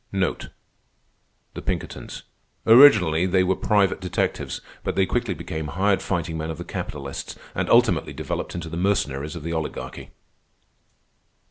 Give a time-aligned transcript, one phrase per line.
[2.65, 7.37] Originally, they were private detectives; but they quickly became hired fighting men of the capitalists,
[7.53, 10.09] and ultimately developed into the Mercenaries of the Oligarchy.